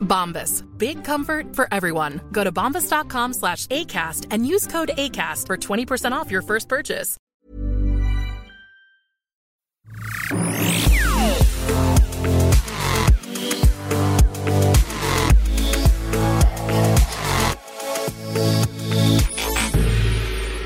[0.00, 0.64] Bombas.
[0.78, 2.20] Big comfort for everyone.
[2.32, 7.16] Go to bombas.com slash ACAST and use code ACAST for 20% off your first purchase.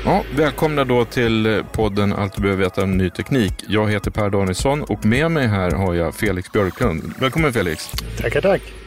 [0.05, 3.53] Ja, välkomna då till podden Allt du behöver veta om ny teknik.
[3.67, 7.13] Jag heter Per Danielsson och med mig här har jag Felix Björklund.
[7.19, 7.91] Välkommen Felix!
[8.17, 8.84] Tackar, tack!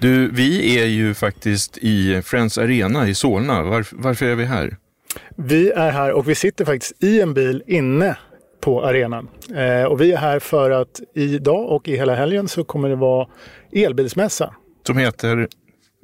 [0.00, 3.62] Du, vi är ju faktiskt i Friends Arena i Solna.
[3.62, 4.76] Varför, varför är vi här?
[5.36, 8.16] Vi är här och vi sitter faktiskt i en bil inne
[8.60, 9.28] på arenan.
[9.56, 12.96] Eh, och vi är här för att idag och i hela helgen så kommer det
[12.96, 13.28] vara
[13.72, 14.54] elbilsmässa.
[14.86, 15.48] Som heter?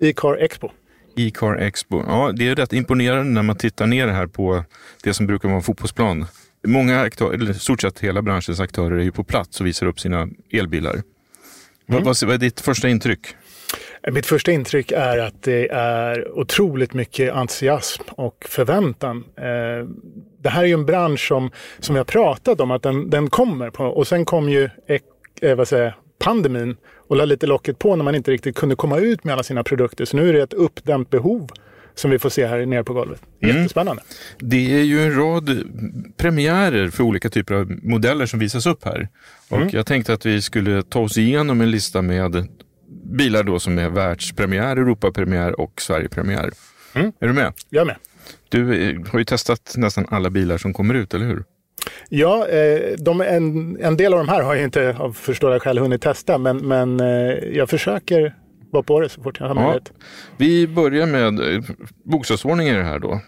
[0.01, 0.71] E-car Expo.
[1.17, 2.05] E-car Expo.
[2.07, 4.65] Ja, det är rätt imponerande när man tittar ner här på
[5.03, 6.27] det som brukar vara en fotbollsplan.
[6.67, 10.01] Många aktörer, eller stort sett hela branschens aktörer är ju på plats och visar upp
[10.01, 10.93] sina elbilar.
[10.93, 12.05] Mm.
[12.05, 13.27] Vad, vad är ditt första intryck?
[14.13, 19.25] Mitt första intryck är att det är otroligt mycket entusiasm och förväntan.
[20.43, 23.31] Det här är ju en bransch som, som vi har pratat om att den, den
[23.31, 23.85] kommer på.
[23.85, 24.71] Och sen kom ju
[25.57, 26.77] vad säger, pandemin
[27.09, 29.65] och la lite locket på när man inte riktigt kunde komma ut med alla sina
[29.65, 30.05] produkter.
[30.05, 31.49] Så nu är det ett uppdämt behov
[31.95, 33.23] som vi får se här nere på golvet.
[33.41, 34.03] Jättespännande.
[34.03, 34.51] Mm.
[34.51, 35.63] Det är ju en rad
[36.17, 39.09] premiärer för olika typer av modeller som visas upp här.
[39.51, 39.71] Och mm.
[39.73, 42.49] jag tänkte att vi skulle ta oss igenom en lista med
[43.05, 46.51] bilar då som är världspremiär, Europapremiär och Sverigepremiär.
[46.95, 47.13] Mm.
[47.21, 47.53] Är du med?
[47.69, 47.97] Jag är med.
[48.49, 51.45] Du eh, har ju testat nästan alla bilar som kommer ut, eller hur?
[52.09, 52.47] Ja,
[52.99, 56.39] de, en, en del av de här har jag inte av förståeliga skäl hunnit testa,
[56.39, 56.99] men, men
[57.53, 58.35] jag försöker
[58.71, 59.93] vara på det så fort jag har möjlighet.
[59.99, 60.05] Ja.
[60.37, 61.65] Vi börjar med
[62.05, 63.21] bokstavsordning i det här då.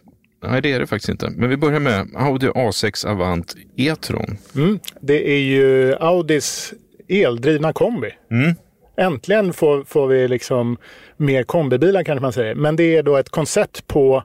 [0.43, 1.31] Nej, det är det faktiskt inte.
[1.31, 4.39] Men vi börjar med Audi A6 Avant E-tron.
[4.55, 6.75] Mm, det är ju Audis
[7.09, 8.11] eldrivna kombi.
[8.31, 8.55] Mm.
[8.97, 10.77] Äntligen får, får vi liksom
[11.17, 12.55] mer kombibilar kanske man säger.
[12.55, 14.23] Men det är då ett koncept på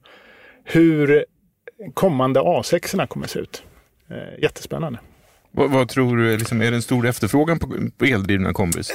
[0.63, 1.25] hur
[1.93, 3.63] kommande A6 kommer att se ut.
[4.09, 4.99] Eh, jättespännande.
[5.51, 7.67] Vad, vad, tror du, liksom, är det en stor efterfrågan på,
[7.97, 8.91] på eldrivna kombis?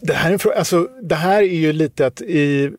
[0.00, 2.72] Det här, är, alltså, det här är ju lite att i,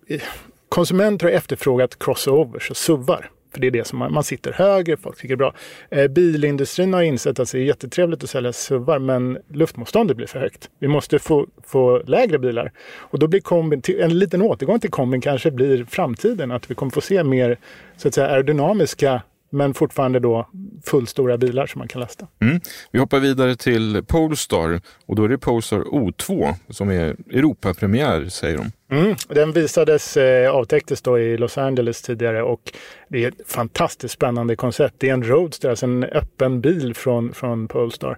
[0.69, 3.29] konsumenter har efterfrågat crossovers och SUVar.
[3.57, 5.53] För det är det som man, man sitter högre, folk tycker det är bra.
[5.89, 10.39] Eh, bilindustrin har insett att det är jättetrevligt att sälja SUVar men luftmotståndet blir för
[10.39, 10.69] högt.
[10.79, 12.71] Vi måste få, få lägre bilar.
[12.95, 16.51] Och då blir kombin, en liten återgång till kombin kanske blir framtiden.
[16.51, 17.57] Att vi kommer få se mer
[17.97, 20.47] så att säga, aerodynamiska men fortfarande då
[20.85, 22.27] fullstora bilar som man kan lasta.
[22.41, 22.59] Mm.
[22.91, 28.57] Vi hoppar vidare till Polestar och då är det Polestar O2 som är Europapremiär säger
[28.57, 28.95] de.
[28.95, 29.15] Mm.
[29.27, 32.61] Den visades, eh, avtäcktes då i Los Angeles tidigare och
[33.07, 34.95] det är ett fantastiskt spännande koncept.
[34.97, 38.17] Det är en Roadster, alltså en öppen bil från, från Polestar.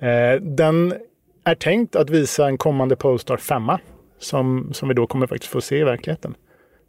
[0.00, 0.94] Eh, den
[1.44, 3.70] är tänkt att visa en kommande Polestar 5
[4.18, 6.34] som, som vi då kommer faktiskt få se i verkligheten.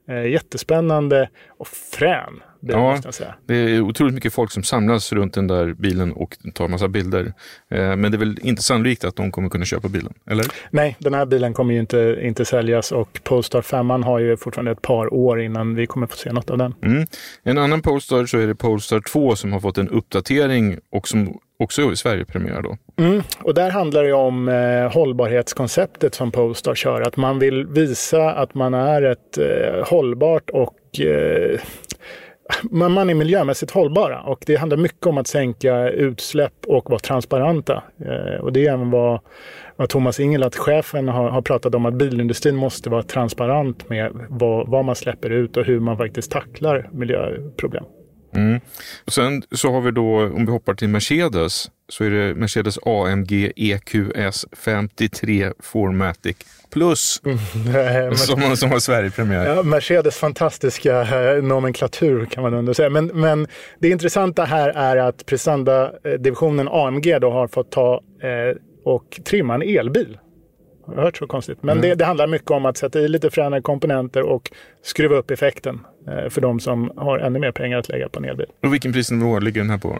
[0.08, 3.36] Eh, jättespännande och frän det ja, måste jag säga.
[3.46, 7.34] Det är otroligt mycket folk som samlas runt den där bilen och tar massa bilder.
[7.72, 10.46] Eh, men det är väl inte sannolikt att de kommer kunna köpa bilen, eller?
[10.70, 14.72] Nej, den här bilen kommer ju inte, inte säljas och Polestar 5 har ju fortfarande
[14.72, 16.76] ett par år innan vi kommer få se något av den.
[16.82, 17.08] Mm.
[17.44, 21.40] En annan Polestar så är det Polestar 2 som har fått en uppdatering och som
[21.60, 22.78] också i Sverige-premiär då.
[23.04, 23.24] Mm.
[23.44, 27.02] Och där handlar det om eh, hållbarhetskonceptet som Polestar kör.
[27.02, 31.60] Att man vill visa att man är ett eh, hållbart och eh,
[32.64, 37.84] man, är miljömässigt hållbara och det handlar mycket om att sänka utsläpp och vara transparenta.
[38.06, 39.20] Eh, och det är även vad,
[39.76, 44.68] vad Thomas Ingelat, chefen, har, har, pratat om att bilindustrin måste vara transparent med vad,
[44.68, 47.84] vad man släpper ut och hur man faktiskt tacklar miljöproblem.
[48.36, 48.60] Mm.
[49.06, 52.80] Och sen så har vi då, om vi hoppar till Mercedes, så är det Mercedes
[52.86, 56.38] AMG EQS 53 Formatic
[56.70, 57.38] Plus mm,
[58.16, 59.56] som, som har Sverigepremiär.
[59.56, 62.90] Ja, Mercedes fantastiska eh, nomenklatur kan man ändå säga.
[62.90, 63.48] Men, men
[63.80, 69.62] det intressanta här är att prestanda-divisionen AMG då har fått ta eh, och trimma en
[69.62, 70.18] elbil.
[70.96, 71.58] Hört så konstigt.
[71.62, 71.90] Men mm.
[71.90, 74.52] det, det, handlar mycket om att sätta i lite fränare komponenter och
[74.84, 78.26] skruva upp effekten eh, för de som har ännu mer pengar att lägga på en
[78.26, 78.48] elbil.
[78.64, 79.98] Och vilken prisnivå ligger den här på?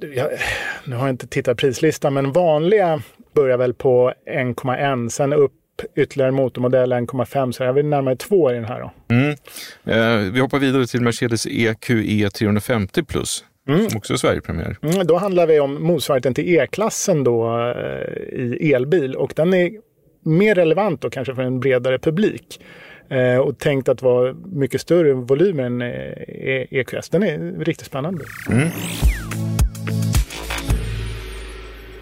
[0.00, 0.28] Jag,
[0.84, 3.02] nu har jag inte tittat prislistan, men vanliga
[3.34, 5.08] börjar väl på 1,1.
[5.08, 5.52] Sen upp
[5.96, 8.80] ytterligare motormodell 1,5 så jag vill närmare 2 i den här.
[8.80, 9.14] Då.
[9.14, 9.30] Mm.
[9.84, 13.44] Eh, vi hoppar vidare till Mercedes EQE 350 Plus.
[13.68, 13.88] Mm.
[13.88, 14.76] Som också är Sverigepremiär.
[14.82, 19.70] Mm, då handlar vi om motsvarigheten till E-klassen då eh, i elbil och den är
[20.28, 22.60] mer relevant då kanske för en bredare publik.
[23.10, 27.08] Eh, och tänkt att vara mycket större volymer än eh, EQS.
[27.08, 28.24] Den är riktigt spännande.
[28.50, 28.68] Mm.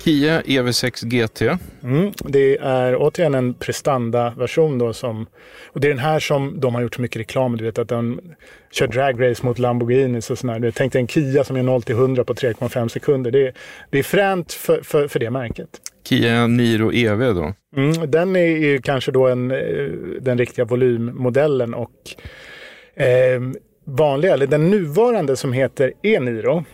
[0.05, 1.43] Kia EV6 GT.
[1.82, 5.26] Mm, det är återigen en prestanda-version då som,
[5.67, 7.88] och det är den här som de har gjort så mycket reklam, du vet att
[7.88, 8.20] den
[8.72, 10.72] kör dragrace mot Lamborghinis och sådär.
[10.75, 13.31] Tänk dig en Kia som är 0 till 100 på 3,5 sekunder.
[13.31, 13.55] Det är,
[13.90, 15.81] det är fränt för, för, för det märket.
[16.08, 17.55] Kia Niro EV då?
[17.76, 19.58] Mm, den är ju kanske då en, eh,
[20.20, 21.93] den riktiga volymmodellen och
[22.97, 23.41] eh,
[23.85, 26.64] vanliga, eller den nuvarande som heter e-Niro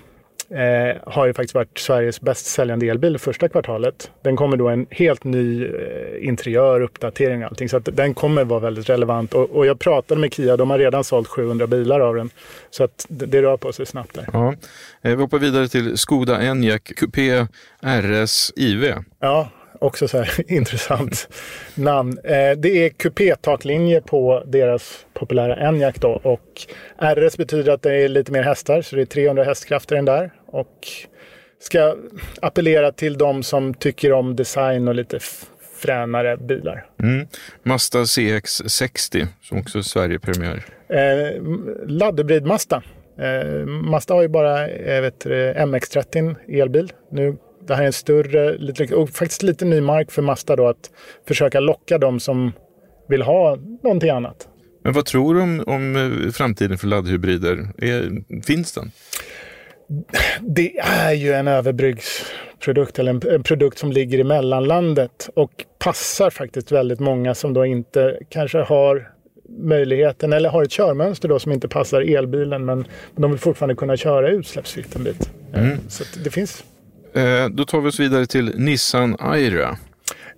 [0.54, 4.10] eh, har ju faktiskt varit Sveriges bäst säljande elbil första kvartalet.
[4.22, 5.70] Den kommer då en helt ny eh,
[6.28, 7.68] interiör, uppdatering och allting.
[7.68, 9.34] Så att den kommer vara väldigt relevant.
[9.34, 12.30] Och, och, jag pratade med Kia, de har redan sålt 700 bilar av den.
[12.70, 14.28] Så att det, det rör på sig snabbt där.
[14.32, 14.54] Ja.
[15.02, 17.46] Eh, vi hoppar vidare till Skoda Enyaq Coupé
[17.80, 18.94] RS IV.
[19.20, 19.48] Ja,
[19.82, 21.28] också så här intressant
[21.74, 22.18] namn.
[22.24, 26.66] Eh, det är kupétaklinje på deras populära Enyaq då och
[26.98, 30.30] RS betyder att det är lite mer hästar så det är 300 hästkrafter den där
[30.52, 30.88] och
[31.60, 31.96] ska
[32.42, 35.18] appellera till de som tycker om design och lite
[35.76, 36.86] fränare bilar.
[37.02, 37.26] Mm.
[37.62, 40.64] Mazda CX60 som också är Sverigepremiär.
[40.88, 41.42] Eh,
[41.86, 42.82] laddhybrid Mazda.
[43.18, 45.26] Eh, Mazda har ju bara eh, vet,
[45.56, 46.92] MX-30 elbil.
[47.10, 50.68] Nu det här är en större lite, och faktiskt lite ny mark för Mazda då
[50.68, 50.90] att
[51.28, 52.52] försöka locka dem som
[53.08, 54.48] vill ha någonting annat.
[54.84, 57.68] Men vad tror du om, om eh, framtiden för laddhybrider?
[57.78, 58.90] Är, finns den?
[60.40, 66.30] Det är ju en överbryggdsprodukt eller en, en, produkt som ligger i mellanlandet och passar
[66.30, 69.08] faktiskt väldigt många som då inte kanske har
[69.48, 72.84] möjligheten eller har ett körmönster då som inte passar elbilen men
[73.16, 75.30] de vill fortfarande kunna köra utsläppsfritt en bit.
[75.54, 75.78] Mm.
[75.88, 76.64] Så det finns
[77.14, 79.76] Eh, då tar vi oss vidare till Nissan Aira.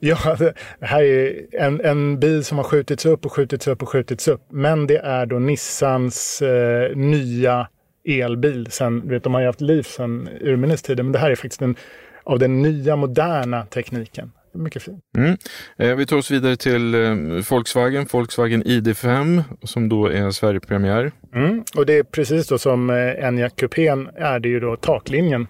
[0.01, 3.89] Ja, det här är en, en bil som har skjutits upp och skjutits upp och
[3.89, 4.43] skjutits upp.
[4.51, 7.69] Men det är då Nissans eh, nya
[8.05, 8.71] elbil.
[8.71, 11.63] Sen, vet, de har ju haft liv sedan urminnes tider, men det här är faktiskt
[11.63, 11.77] en,
[12.25, 14.33] av den nya moderna tekniken.
[14.55, 15.05] Mycket fint.
[15.17, 15.37] Mm.
[15.77, 17.15] Eh, vi tar oss vidare till eh,
[17.51, 21.13] Volkswagen, Volkswagen ID5 som då är Sverigepremiär.
[21.35, 21.65] Mm.
[21.77, 25.47] Och det är precis då som eh, Enyaq Coupén är det ju då taklinjen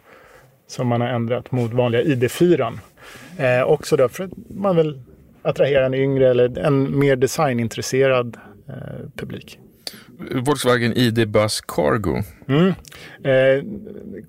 [0.67, 2.79] som man har ändrat mot vanliga ID4.
[3.39, 5.03] Eh, också då för att man vill
[5.43, 8.37] attrahera en yngre eller en mer designintresserad
[8.69, 8.75] eh,
[9.17, 9.59] publik.
[10.19, 12.23] Volkswagen ID Bus Cargo.
[12.49, 12.67] Mm.
[13.25, 13.65] Eh,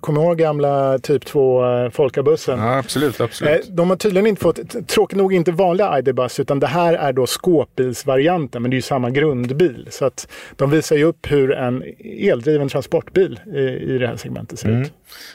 [0.00, 2.58] Kommer ihåg gamla typ 2 eh, Folkabussen?
[2.58, 3.68] Ja, absolut, absolut.
[3.68, 6.94] Eh, de har tydligen inte fått, tråkigt nog inte vanliga ID Bus utan det här
[6.94, 9.88] är då skåpbilsvarianten men det är ju samma grundbil.
[9.90, 11.82] Så att de visar ju upp hur en
[12.20, 14.82] eldriven transportbil i, i det här segmentet ser mm.
[14.82, 14.92] ut.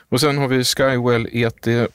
[0.10, 1.92] Och sen har vi Skywell ET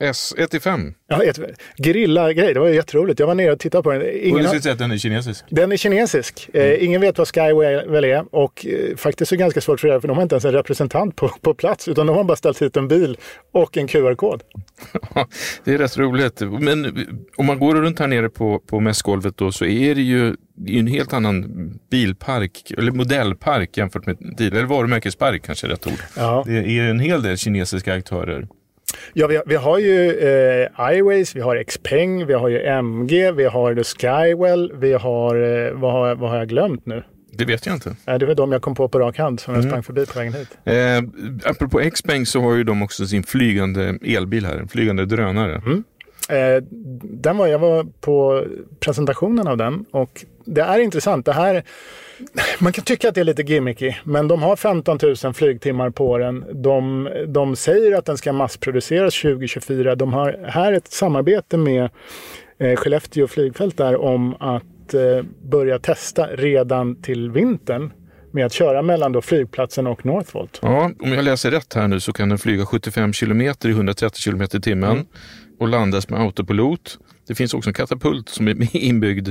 [0.00, 0.94] S1-5.
[1.08, 1.38] Ja, ett,
[1.76, 3.20] Gerilla-grej, det var jätteroligt.
[3.20, 4.02] Jag var nere och tittade på den.
[4.22, 5.44] Ingen och du säga att den är kinesisk?
[5.48, 6.48] Den är kinesisk.
[6.52, 6.74] Eh, mm.
[6.74, 10.00] Eh, ingen vet vad Skywell är och eh, faktiskt är det ganska svårt för det
[10.00, 12.62] för de har inte ens en representant på, på plats utan de har bara ställt
[12.62, 13.18] hit en bil
[13.52, 14.42] och en QR-kod.
[15.64, 16.40] det är rätt roligt.
[16.40, 20.36] Men om man går runt här nere på, på mässgolvet då så är det ju
[20.54, 21.44] det är en helt annan
[21.90, 24.58] bilpark, eller modellpark jämfört med tidigare.
[24.58, 26.02] Eller varumärkespark kanske är rätt ord.
[26.16, 26.42] Ja.
[26.46, 28.46] Det är en hel del kinesiska aktörer.
[29.12, 33.44] Ja, vi, vi har ju eh, iWays, vi har Xpeng, vi har ju MG, vi
[33.44, 37.02] har Skywell, vi har, eh, vad, har vad har jag glömt nu?
[37.32, 37.96] Det vet jag inte.
[38.18, 39.70] Det var de jag kom på på rak hand som jag mm.
[39.70, 40.58] sprang förbi på vägen hit.
[40.64, 45.62] Eh, apropå Xpeng så har ju de också sin flygande elbil här, en flygande drönare.
[45.66, 45.84] Mm.
[46.28, 46.62] Eh,
[47.02, 48.44] den var, jag var på
[48.80, 51.26] presentationen av den och det är intressant.
[51.26, 51.62] Det här,
[52.58, 56.18] man kan tycka att det är lite gimmicky, men de har 15 000 flygtimmar på
[56.18, 56.44] den.
[56.62, 59.94] De, de säger att den ska massproduceras 2024.
[59.94, 61.90] De har här ett samarbete med
[62.58, 67.92] eh, Skellefteå flygfält där om att eh, börja testa redan till vintern
[68.32, 70.58] med att köra mellan då flygplatsen och Northvolt.
[70.62, 74.20] Ja, om jag läser rätt här nu så kan den flyga 75 kilometer i 130
[74.20, 75.06] kilometer i timmen mm.
[75.58, 76.98] och landas med autopilot.
[77.30, 79.28] Det finns också en katapult som är med inbyggd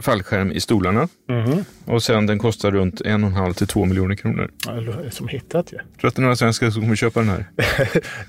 [0.00, 1.08] fallskärm i stolarna.
[1.28, 1.64] Mm.
[1.84, 4.50] Och sen den kostar runt en och en halv till två miljoner kronor.
[4.66, 5.76] Ja, som hittat ju.
[5.76, 5.82] Ja.
[5.82, 7.44] Tror du att det är några svenskar som kommer köpa den här?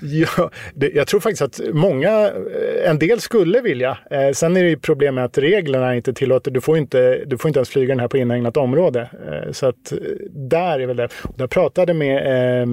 [0.00, 3.98] ja, det, jag tror faktiskt att många, eh, en del skulle vilja.
[4.10, 7.38] Eh, sen är det ju problem med att reglerna inte tillåter, du får inte, du
[7.38, 9.10] får inte ens flyga den här på inhägnat område.
[9.26, 9.98] Eh, så att eh,
[10.30, 11.08] där är väl det.
[11.36, 12.66] Jag pratade med eh,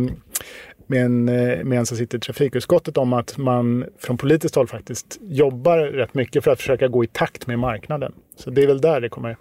[0.90, 4.68] med en, eh, med en som sitter i trafikutskottet om att man från politiskt håll
[4.68, 8.14] faktiskt jobbar rätt mycket för att försöka gå i takt med marknaden.
[8.38, 9.38] Så det är väl där det kommer.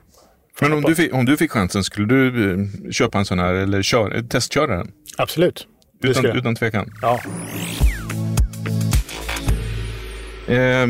[0.61, 3.55] Men om du, fick, om du fick chansen, skulle du eh, köpa en sån här
[3.55, 4.93] eller kör, testköra den?
[5.17, 5.67] Absolut.
[6.03, 6.91] Utan, utan tvekan?
[7.03, 7.21] Ja.
[10.55, 10.87] Eh,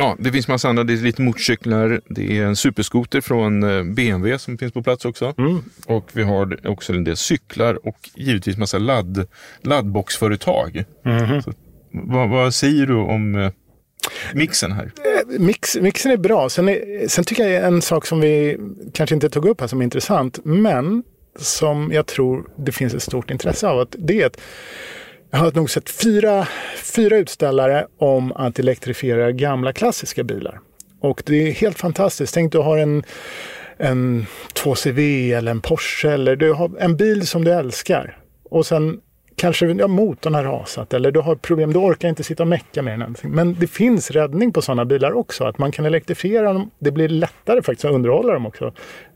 [0.00, 0.84] Ja, det finns massa andra.
[0.84, 2.00] Det är lite motorcyklar.
[2.08, 5.34] Det är en superskoter från eh, BMW som finns på plats också.
[5.38, 5.58] Mm.
[5.86, 9.26] Och vi har också en del cyklar och givetvis massa ladd,
[9.62, 10.84] laddboxföretag.
[11.04, 11.42] Mm.
[11.42, 11.52] Så,
[11.92, 13.50] vad, vad, säger du om eh,
[14.34, 14.84] mixen här?
[14.84, 16.48] Eh, mix, mixen är bra.
[16.48, 18.58] Sen, är, sen tycker jag en sak som vi
[18.94, 21.02] kanske inte tog upp här som är intressant, men
[21.38, 23.80] som jag tror det finns ett stort intresse av.
[23.80, 24.40] Att det är att
[25.30, 26.48] jag har nog sett fyra,
[26.94, 30.60] fyra utställare om att elektrifiera gamla klassiska bilar.
[31.00, 32.34] Och det är helt fantastiskt.
[32.34, 33.02] Tänk du har en,
[33.76, 38.18] en 2CV eller en Porsche eller du har en bil som du älskar.
[38.44, 39.00] Och sen
[39.40, 42.82] kanske ja, motorn har rasat eller du har problem, du orkar inte sitta och mecka
[42.82, 43.16] med den.
[43.22, 46.70] Men det finns räddning på sådana bilar också, att man kan elektrifiera dem.
[46.78, 48.72] Det blir lättare faktiskt att underhålla dem också.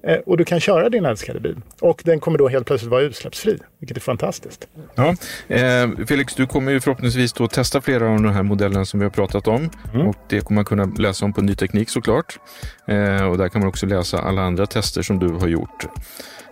[0.07, 1.57] Eh, och du kan köra din älskade bil.
[1.81, 4.69] Och den kommer då helt plötsligt vara utsläppsfri, vilket är fantastiskt.
[4.95, 5.15] Ja,
[5.49, 9.05] eh, Felix, du kommer ju förhoppningsvis då testa flera av de här modellerna som vi
[9.05, 9.71] har pratat om.
[9.95, 10.07] Mm.
[10.07, 12.39] Och det kommer man kunna läsa om på Ny Teknik såklart.
[12.89, 15.87] Eh, och där kan man också läsa alla andra tester som du har gjort.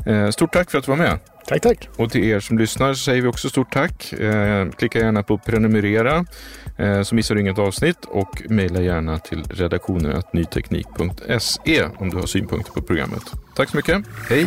[0.07, 1.19] Eh, stort tack för att du var med.
[1.47, 1.89] Tack, tack.
[1.97, 4.13] Och till er som lyssnar säger vi också stort tack.
[4.13, 6.25] Eh, klicka gärna på prenumerera
[6.79, 12.27] eh, så missar du inget avsnitt och mejla gärna till redaktionen nyteknik.se om du har
[12.27, 13.23] synpunkter på programmet.
[13.57, 14.05] Tack så mycket.
[14.29, 14.47] Hej!